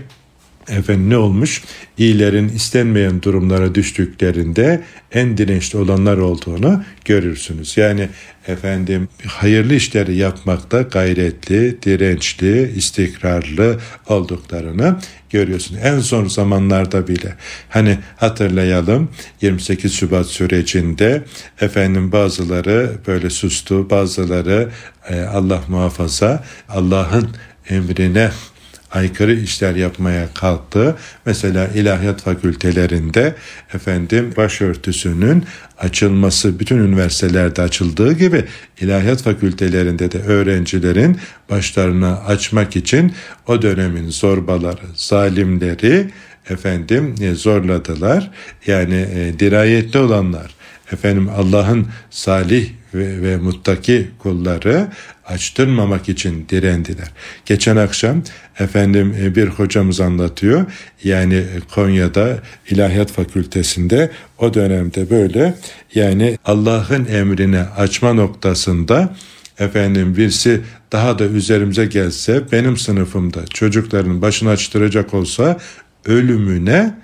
[0.69, 1.63] efendim ne olmuş?
[1.97, 7.77] İyilerin istenmeyen durumlara düştüklerinde en dirençli olanlar olduğunu görürsünüz.
[7.77, 8.09] Yani
[8.47, 14.95] efendim hayırlı işleri yapmakta gayretli, dirençli, istikrarlı olduklarını
[15.29, 15.77] görüyorsun.
[15.83, 17.35] En son zamanlarda bile
[17.69, 19.09] hani hatırlayalım
[19.41, 21.23] 28 Şubat sürecinde
[21.61, 24.69] efendim bazıları böyle sustu, bazıları
[25.09, 27.29] e, Allah muhafaza Allah'ın
[27.69, 28.31] emrine
[28.91, 30.95] aykırı işler yapmaya kalktı.
[31.25, 33.35] Mesela ilahiyat fakültelerinde
[33.73, 35.45] efendim başörtüsünün
[35.77, 38.45] açılması bütün üniversitelerde açıldığı gibi
[38.81, 41.17] ilahiyat fakültelerinde de öğrencilerin
[41.49, 43.13] başlarını açmak için
[43.47, 46.09] o dönemin zorbaları, zalimleri
[46.49, 48.31] efendim e, zorladılar.
[48.67, 50.55] Yani e, dirayetli olanlar
[50.91, 54.87] efendim Allah'ın salih ve, ve muttaki kulları
[55.25, 57.11] açtırmamak için direndiler.
[57.45, 58.23] Geçen akşam
[58.59, 60.65] efendim e, bir hocamız anlatıyor.
[61.03, 61.43] Yani
[61.75, 65.53] Konya'da İlahiyat Fakültesinde o dönemde böyle
[65.95, 69.15] yani Allah'ın emrine açma noktasında
[69.59, 75.57] efendim birisi daha da üzerimize gelse benim sınıfımda çocukların başını açtıracak olsa
[76.05, 76.95] ölümüne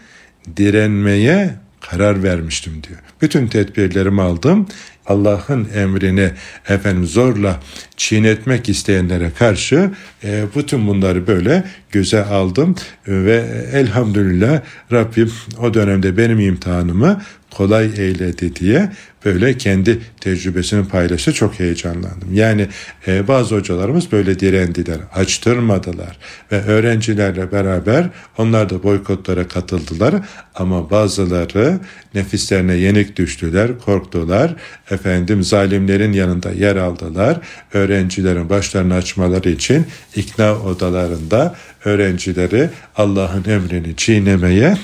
[0.57, 2.99] direnmeye karar vermiştim diyor.
[3.21, 4.67] Bütün tedbirlerimi aldım.
[5.07, 6.31] Allah'ın emrini
[6.69, 7.59] efendim zorla
[7.97, 9.91] çiğnetmek isteyenlere karşı
[10.23, 11.63] e, bütün bunları böyle
[11.93, 12.75] göze aldım
[13.07, 17.21] ve elhamdülillah Rabbim o dönemde benim imtihanımı
[17.53, 18.89] kolay eyledi diye
[19.25, 21.33] böyle kendi tecrübesini paylaştı.
[21.33, 22.33] Çok heyecanlandım.
[22.33, 22.67] Yani
[23.07, 26.17] e, bazı hocalarımız böyle direndiler, açtırmadılar
[26.51, 30.15] ve öğrencilerle beraber onlar da boykotlara katıldılar
[30.55, 31.79] ama bazıları
[32.13, 34.55] nefislerine yenik düştüler, korktular.
[34.91, 37.37] Efendim zalimlerin yanında yer aldılar.
[37.73, 44.77] Öğrencilerin başlarını açmaları için ikna odalarında öğrencileri Allah'ın emrini çiğnemeye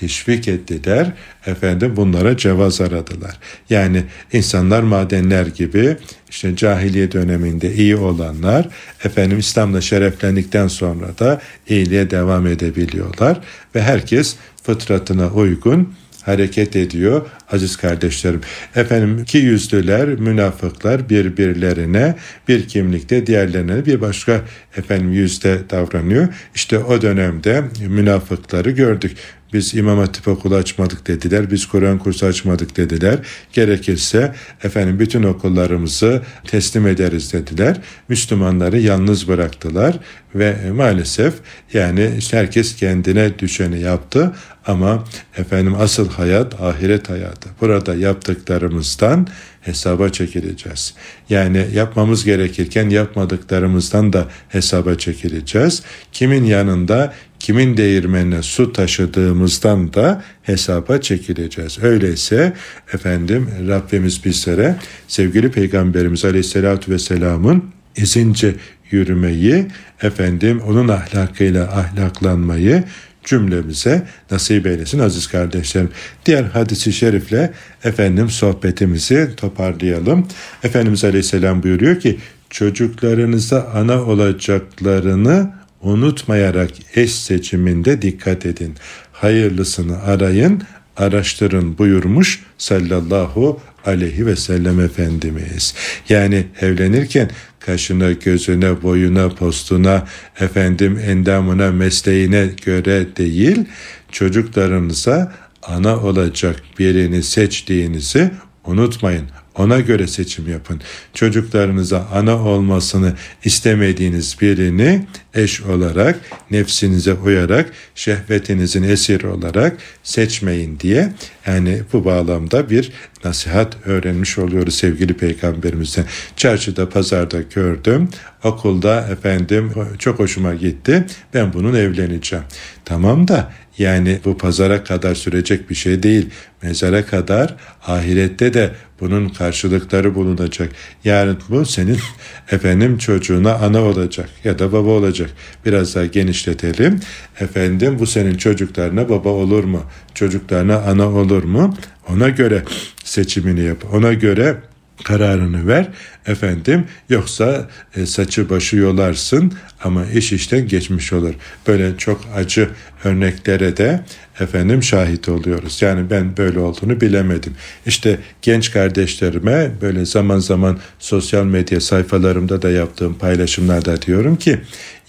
[0.00, 1.12] teşvik ettiler.
[1.46, 3.38] Efendim bunlara cevaz aradılar.
[3.70, 5.96] Yani insanlar madenler gibi
[6.30, 8.68] işte cahiliye döneminde iyi olanlar
[9.04, 13.40] efendim İslam'la şereflendikten sonra da iyiliğe devam edebiliyorlar
[13.74, 18.40] ve herkes fıtratına uygun hareket ediyor aziz kardeşlerim.
[18.76, 22.14] Efendim ki yüzlüler, münafıklar birbirlerine
[22.48, 24.40] bir kimlikte diğerlerine bir başka
[24.76, 26.28] efendim yüzde davranıyor.
[26.54, 29.16] İşte o dönemde münafıkları gördük.
[29.52, 31.50] Biz İmam Hatip okulu açmadık dediler.
[31.50, 33.18] Biz Kur'an kursu açmadık dediler.
[33.52, 37.76] Gerekirse efendim bütün okullarımızı teslim ederiz dediler.
[38.08, 39.98] Müslümanları yalnız bıraktılar
[40.34, 41.34] ve maalesef
[41.72, 44.32] yani herkes kendine düşeni yaptı
[44.66, 45.04] ama
[45.36, 47.48] efendim asıl hayat ahiret hayatı.
[47.60, 49.28] Burada yaptıklarımızdan
[49.60, 50.94] hesaba çekileceğiz.
[51.30, 55.82] Yani yapmamız gerekirken yapmadıklarımızdan da hesaba çekileceğiz.
[56.12, 61.78] Kimin yanında kimin değirmenine su taşıdığımızdan da hesaba çekileceğiz.
[61.82, 62.52] Öyleyse
[62.92, 64.76] efendim Rabbimiz bizlere
[65.08, 67.64] sevgili Peygamberimiz Aleyhisselatü Vesselam'ın
[67.96, 68.54] izince
[68.90, 69.66] yürümeyi,
[70.02, 72.84] efendim onun ahlakıyla ahlaklanmayı
[73.24, 75.90] cümlemize nasip eylesin aziz kardeşlerim.
[76.26, 77.52] Diğer hadisi şerifle
[77.84, 80.26] efendim sohbetimizi toparlayalım.
[80.62, 82.18] Efendimiz Aleyhisselam buyuruyor ki
[82.50, 85.50] çocuklarınıza ana olacaklarını
[85.82, 88.74] unutmayarak eş seçiminde dikkat edin.
[89.12, 90.62] Hayırlısını arayın,
[90.96, 95.74] araştırın buyurmuş sallallahu aleyhi ve sellem Efendimiz.
[96.08, 100.06] Yani evlenirken kaşına, gözüne, boyuna, postuna,
[100.40, 103.64] efendim endamına, mesleğine göre değil,
[104.12, 108.30] çocuklarınıza ana olacak birini seçtiğinizi
[108.66, 109.26] unutmayın.
[109.58, 110.80] Ona göre seçim yapın.
[111.14, 113.12] Çocuklarınıza ana olmasını
[113.44, 121.12] istemediğiniz birini eş olarak, nefsinize uyarak, şehvetinizin esiri olarak seçmeyin diye
[121.46, 122.92] yani bu bağlamda bir
[123.24, 126.04] nasihat öğrenmiş oluyoruz sevgili peygamberimizden.
[126.36, 128.08] Çarşıda, pazarda gördüm.
[128.44, 131.06] Okulda efendim çok hoşuma gitti.
[131.34, 132.44] Ben bunun evleneceğim.
[132.84, 136.30] Tamam da yani bu pazara kadar sürecek bir şey değil.
[136.62, 140.72] Mezara kadar ahirette de bunun karşılıkları bulunacak.
[141.04, 141.98] Yarın bu senin
[142.50, 145.30] efendim çocuğuna ana olacak ya da baba olacak.
[145.66, 147.00] Biraz daha genişletelim.
[147.40, 149.82] Efendim bu senin çocuklarına baba olur mu?
[150.14, 151.76] Çocuklarına ana olur mu?
[152.08, 152.62] Ona göre
[153.04, 153.84] seçimini yap.
[153.92, 154.56] Ona göre
[155.04, 155.88] kararını ver
[156.26, 159.52] efendim yoksa e, saçı başı yolarsın
[159.84, 161.34] ama iş işten geçmiş olur.
[161.66, 162.68] Böyle çok acı
[163.04, 164.00] örneklere de
[164.40, 165.82] efendim şahit oluyoruz.
[165.82, 167.54] Yani ben böyle olduğunu bilemedim.
[167.86, 174.58] İşte genç kardeşlerime böyle zaman zaman sosyal medya sayfalarımda da yaptığım paylaşımlarda diyorum ki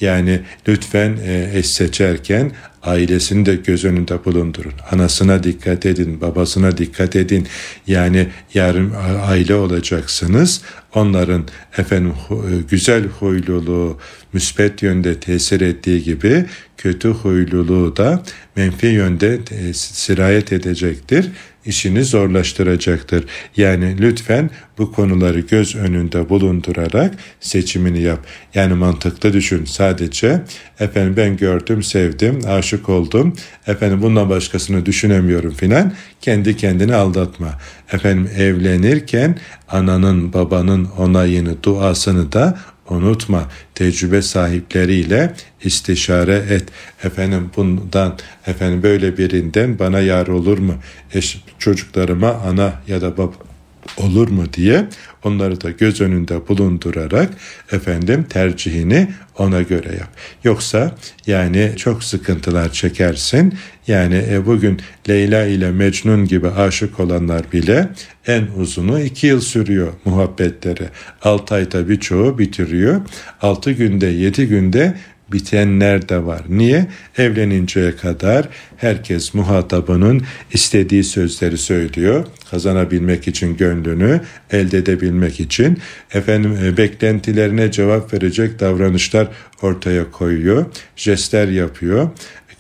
[0.02, 2.52] yani lütfen e, eş seçerken
[2.84, 4.74] ailesini de göz önünde bulundurun.
[4.92, 7.48] Anasına dikkat edin, babasına dikkat edin.
[7.88, 10.62] Yani yarın aile olacaksınız.
[10.96, 13.98] Onların efendim e, güzel huyluluğu
[14.34, 16.46] müspet yönde tesir ettiği gibi
[16.78, 18.24] kötü huyluluğu da
[18.56, 21.32] menfi yönde e, sirayet edecektir
[21.70, 23.26] işini zorlaştıracaktır.
[23.58, 28.20] Yani lütfen bu konuları göz önünde bulundurarak seçimini yap.
[28.56, 30.42] Yani mantıklı düşün sadece
[30.80, 33.36] efendim ben gördüm, sevdim, aşık oldum.
[33.68, 35.94] Efendim bundan başkasını düşünemiyorum filan.
[36.22, 37.60] Kendi kendini aldatma.
[37.94, 46.64] Efendim evlenirken ananın, babanın onayını, duasını da unutma tecrübe sahipleriyle istişare et.
[47.04, 50.74] Efendim bundan efendim böyle birinden bana yar olur mu?
[51.14, 53.49] Eş, çocuklarıma ana ya da baba
[53.98, 54.86] olur mu diye
[55.24, 57.30] onları da göz önünde bulundurarak
[57.72, 60.10] efendim tercihini ona göre yap.
[60.44, 60.96] Yoksa
[61.28, 63.54] yani çok sıkıntılar çekersin.
[63.88, 67.90] Yani e, bugün Leyla ile Mecnun gibi aşık olanlar bile
[68.28, 70.84] en uzunu iki yıl sürüyor muhabbetleri.
[71.24, 73.02] Altı ayda birçoğu bitiriyor.
[73.42, 74.96] Altı günde yedi günde
[75.32, 76.42] bitenler de var.
[76.50, 76.88] Niye?
[77.18, 80.22] Evleninceye kadar herkes muhatabının
[80.54, 82.26] istediği sözleri söylüyor.
[82.52, 85.78] Kazanabilmek için gönlünü elde edebilmek için
[86.14, 89.28] efendim e, beklentilerine cevap verecek davranışlar
[89.62, 90.66] ortaya koyuyor.
[90.96, 92.10] Jestler yapıyor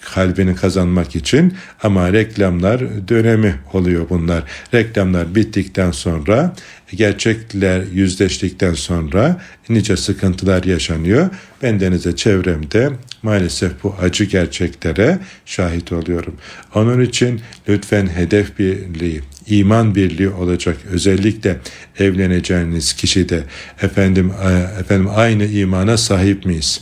[0.01, 4.43] kalbini kazanmak için ama reklamlar dönemi oluyor bunlar.
[4.73, 6.55] Reklamlar bittikten sonra
[6.95, 11.29] gerçekler yüzleştikten sonra nice sıkıntılar yaşanıyor.
[11.63, 12.89] Ben denize çevremde
[13.23, 16.35] maalesef bu acı gerçeklere şahit oluyorum.
[16.75, 20.77] Onun için lütfen hedef birliği, iman birliği olacak.
[20.91, 21.57] Özellikle
[21.99, 23.43] evleneceğiniz kişi de
[23.81, 26.81] efendim e, efendim aynı imana sahip miyiz?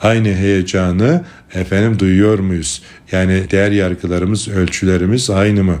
[0.00, 2.82] Aynı heyecanı efendim duyuyor muyuz?
[3.12, 5.78] Yani değer yargılarımız, ölçülerimiz aynı mı?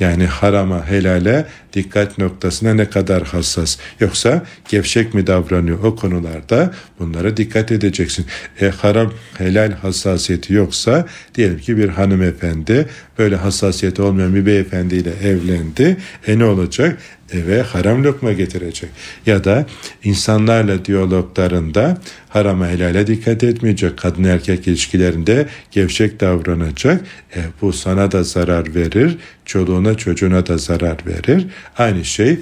[0.00, 3.78] Yani harama, helale dikkat noktasına ne kadar hassas.
[4.00, 8.26] Yoksa gevşek mi davranıyor o konularda bunlara dikkat edeceksin.
[8.60, 15.96] E, haram, helal hassasiyeti yoksa diyelim ki bir hanımefendi böyle hassasiyeti olmayan bir beyefendiyle evlendi.
[16.26, 16.98] E ne olacak?
[17.32, 18.90] Eve haram lokma getirecek.
[19.26, 19.66] Ya da
[20.04, 23.98] insanlarla diyaloglarında harama helale dikkat etmeyecek.
[23.98, 27.04] Kadın erkek ilişkilerinde gevşek davranacak.
[27.36, 29.18] E, bu sana da zarar verir.
[29.44, 31.46] Çoluğuna çocuğuna da zarar verir.
[31.78, 32.38] Aynı şey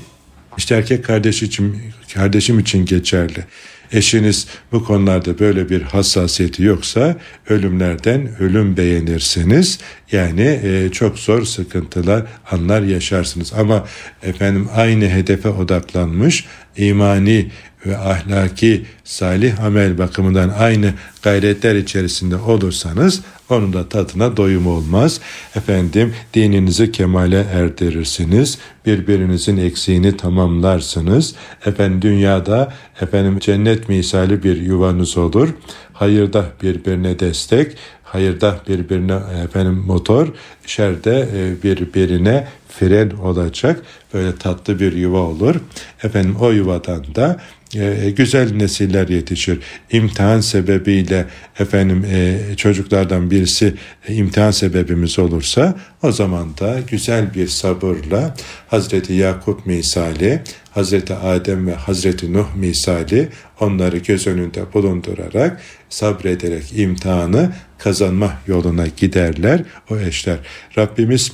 [0.57, 1.77] işte erkek kardeş için,
[2.15, 3.45] kardeşim için geçerli.
[3.93, 7.17] Eşiniz bu konularda böyle bir hassasiyeti yoksa
[7.49, 9.79] ölümlerden ölüm beğenirsiniz.
[10.13, 13.53] Yani e, çok zor sıkıntılar, anlar yaşarsınız.
[13.53, 13.87] Ama
[14.23, 16.47] efendim aynı hedefe odaklanmış,
[16.77, 17.51] imani
[17.87, 25.21] ve ahlaki salih amel bakımından aynı gayretler içerisinde olursanız onun da tadına doyum olmaz.
[25.57, 28.59] Efendim dininizi kemale erdirirsiniz.
[28.87, 31.35] Birbirinizin eksiğini tamamlarsınız.
[31.67, 35.49] Efendim dünyada efendim cennet misali bir yuvanız olur.
[35.93, 40.29] Hayırda birbirine destek, hayırda birbirine efendim motor,
[40.67, 43.83] şerde e, birbirine fren olacak.
[44.15, 45.55] Böyle tatlı bir yuva olur.
[46.03, 47.41] Efendim o yuvadan da
[47.75, 49.59] e, güzel nesiller yetişir.
[49.93, 51.27] İmtihan sebebiyle
[51.59, 53.75] efendim e, çocuklardan birisi
[54.09, 58.35] e, imtihan sebebimiz olursa o zaman da güzel bir sabırla
[58.69, 63.29] Hazreti Yakup misali, Hazreti Adem ve Hazreti Nuh misali
[63.61, 70.39] onları göz önünde bulundurarak sabrederek imtihanı kazanma yoluna giderler o eşler.
[70.79, 71.33] Rabbimiz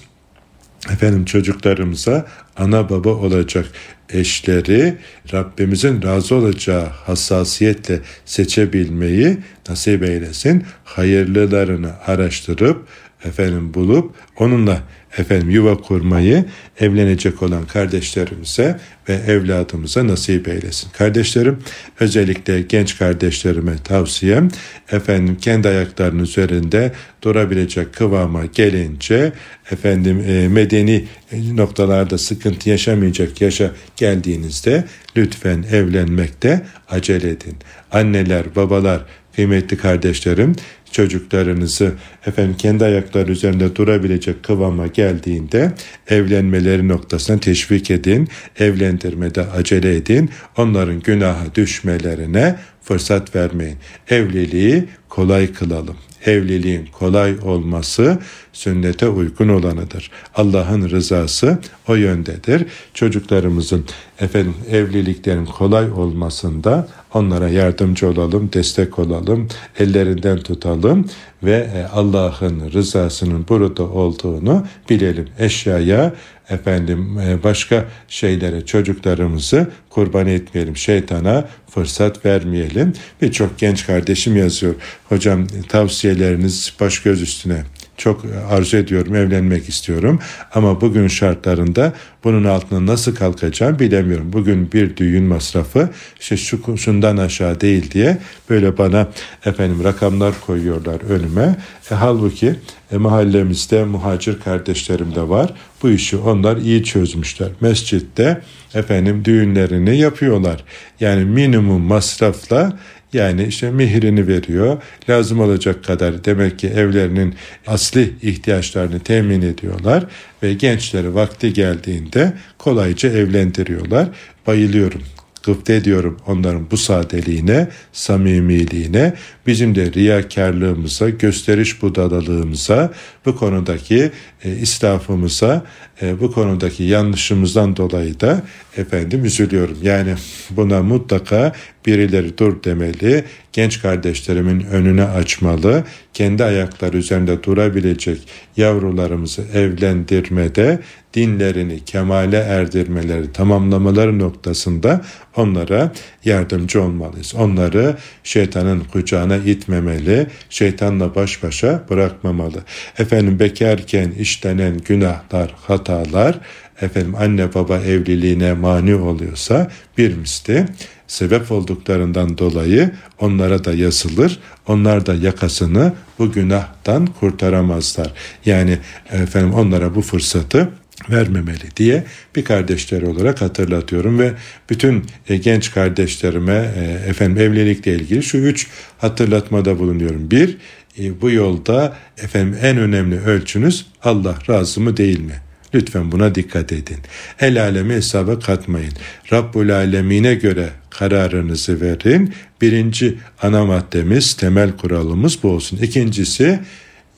[0.92, 3.66] efendim çocuklarımıza ana baba olacak
[4.12, 4.95] eşleri
[5.33, 9.38] Rabbimizin razı olacağı hassasiyetle seçebilmeyi
[9.69, 10.64] nasip eylesin.
[10.85, 12.87] Hayırlılarını araştırıp
[13.24, 14.82] efendim bulup onunla
[15.18, 16.44] efendim yuva kurmayı
[16.80, 20.90] evlenecek olan kardeşlerimize ve evladımıza nasip eylesin.
[20.90, 21.58] Kardeşlerim
[22.00, 24.48] özellikle genç kardeşlerime tavsiyem
[24.92, 29.32] efendim kendi ayaklarının üzerinde durabilecek kıvama gelince
[29.70, 34.84] efendim e, medeni noktalarda sıkıntı yaşamayacak yaşa geldiğinizde
[35.16, 37.56] lütfen evlenmekte acele edin.
[37.92, 39.02] Anneler, babalar,
[39.37, 40.56] kıymetli kardeşlerim
[40.94, 41.92] çocuklarınızı
[42.26, 45.72] efendim kendi ayakları üzerinde durabilecek kıvama geldiğinde
[46.09, 48.28] evlenmeleri noktasına teşvik edin,
[48.59, 53.76] evlendirmede acele edin, onların günaha düşmelerine fırsat vermeyin.
[54.09, 55.96] Evliliği kolay kılalım.
[56.26, 58.18] Evliliğin kolay olması
[58.52, 60.11] sünnete uygun olanıdır.
[60.35, 62.66] Allah'ın rızası o yöndedir.
[62.94, 63.85] Çocuklarımızın
[64.20, 69.48] efendim evliliklerin kolay olmasında onlara yardımcı olalım, destek olalım,
[69.79, 71.07] ellerinden tutalım
[71.42, 75.29] ve e, Allah'ın rızasının burada olduğunu bilelim.
[75.38, 76.12] Eşyaya
[76.50, 80.77] efendim e, başka şeylere çocuklarımızı kurban etmeyelim.
[80.77, 82.92] Şeytana fırsat vermeyelim.
[83.22, 84.74] Birçok genç kardeşim yazıyor.
[85.09, 87.62] Hocam tavsiyeleriniz baş göz üstüne
[87.96, 90.18] çok arzu ediyorum, evlenmek istiyorum.
[90.54, 91.92] Ama bugün şartlarında
[92.24, 94.33] bunun altına nasıl kalkacağım bilemiyorum.
[94.33, 98.18] Bugün bir düğün masrafı işte şu, şundan aşağı değil diye
[98.50, 99.08] böyle bana
[99.44, 101.56] efendim rakamlar koyuyorlar önüme.
[101.90, 102.54] E, halbuki
[102.92, 105.54] e, mahallemizde muhacir kardeşlerim de var.
[105.83, 107.48] Bu işi onlar iyi çözmüşler.
[107.60, 108.40] Mescitte
[108.75, 110.64] efendim düğünlerini yapıyorlar.
[111.00, 112.79] Yani minimum masrafla
[113.15, 114.83] Yani işte mihrini veriyor.
[115.08, 117.35] Lazım olacak kadar demek ki evlerinin
[117.67, 120.06] asli ihtiyaçlarını temin ediyorlar
[120.42, 124.08] ve gençleri vakti geldiğinde kolayca evlendiriyorlar.
[124.46, 125.02] Bayılıyorum
[125.44, 129.12] gıpta ediyorum onların bu sadeliğine, samimiliğine,
[129.47, 132.92] bizim de riyakarlığımıza, gösteriş budalalığımıza,
[133.27, 134.11] bu konudaki
[134.45, 135.65] e, israfımıza,
[136.03, 138.42] e, bu konudaki yanlışımızdan dolayı da
[138.77, 139.79] efendim üzülüyorum.
[139.83, 140.15] Yani
[140.51, 141.53] buna mutlaka
[141.87, 145.85] birileri dur demeli, genç kardeşlerimin önüne açmalı,
[146.15, 150.81] kendi ayakları üzerinde durabilecek yavrularımızı evlendirmede
[151.15, 155.01] dinlerini kemale erdirmeleri, tamamlamaları noktasında
[155.37, 155.92] onlara
[156.25, 157.35] yardımcı olmalıyız.
[157.35, 162.64] Onları şeytanın kucağına itmemeli, şeytanla baş başa bırakmamalı.
[162.98, 166.38] Efendim bekarken işlenen günahlar, hatalar,
[166.80, 170.66] efendim anne baba evliliğine mani oluyorsa bir misli
[171.06, 174.38] sebep olduklarından dolayı onlara da yazılır.
[174.68, 178.12] Onlar da yakasını bu günahtan kurtaramazlar.
[178.46, 178.78] Yani
[179.10, 180.68] efendim onlara bu fırsatı
[181.11, 182.05] vermemeli diye
[182.37, 184.33] bir kardeşleri olarak hatırlatıyorum ve
[184.71, 188.67] bütün e, genç kardeşlerime e, efendim evlilikle ilgili şu üç
[188.99, 190.31] hatırlatmada bulunuyorum.
[190.31, 190.57] Bir,
[190.99, 195.35] e, bu yolda efendim en önemli ölçünüz Allah razı mı değil mi?
[195.75, 196.99] Lütfen buna dikkat edin.
[197.40, 198.92] El alemi hesaba katmayın.
[199.33, 202.35] Rabbul alemine göre kararınızı verin.
[202.61, 205.79] Birinci ana maddemiz, temel kuralımız bu olsun.
[205.83, 206.61] İkincisi,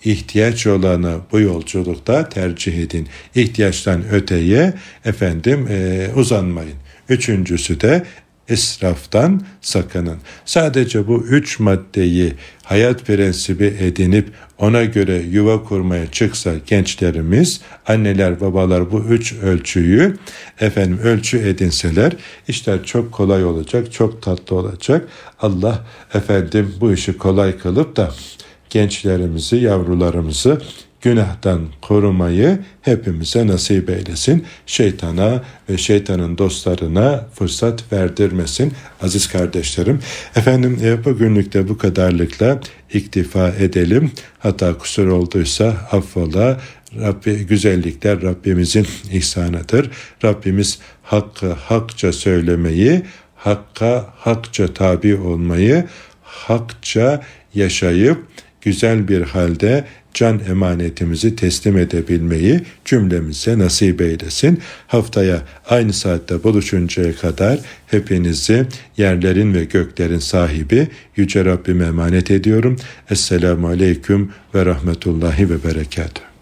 [0.04, 3.08] ihtiyaç olanı bu yolculukta tercih edin.
[3.34, 4.74] İhtiyaçtan öteye
[5.04, 6.76] efendim e, uzanmayın.
[7.08, 8.04] Üçüncüsü de
[8.48, 10.18] israftan sakının.
[10.44, 12.32] Sadece bu üç maddeyi
[12.62, 14.28] hayat prensibi edinip
[14.58, 20.16] ona göre yuva kurmaya çıksa gençlerimiz, anneler babalar bu üç ölçüyü
[20.60, 22.12] efendim ölçü edinseler
[22.48, 25.08] işler çok kolay olacak, çok tatlı olacak.
[25.40, 28.10] Allah efendim bu işi kolay kılıp da
[28.70, 30.60] gençlerimizi, yavrularımızı
[31.06, 34.44] günahtan korumayı hepimize nasip eylesin.
[34.66, 40.00] Şeytana ve şeytanın dostlarına fırsat verdirmesin aziz kardeşlerim.
[40.36, 42.60] Efendim e, bugünlük de bu kadarlıkla
[42.92, 44.12] iktifa edelim.
[44.38, 46.60] Hata kusur olduysa affola.
[47.00, 49.90] Rabbi, güzellikler Rabbimizin ihsanıdır.
[50.24, 53.02] Rabbimiz hakkı hakça söylemeyi,
[53.34, 55.84] hakka hakça tabi olmayı,
[56.22, 57.22] hakça
[57.54, 58.18] yaşayıp
[58.66, 64.60] güzel bir halde can emanetimizi teslim edebilmeyi cümlemize nasip eylesin.
[64.86, 72.76] Haftaya aynı saatte buluşuncaya kadar hepinizi yerlerin ve göklerin sahibi Yüce Rabbime emanet ediyorum.
[73.10, 76.35] Esselamu Aleyküm ve Rahmetullahi ve Berekatuhu.